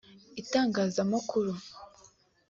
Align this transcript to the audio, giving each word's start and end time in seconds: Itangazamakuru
Itangazamakuru 0.41 1.53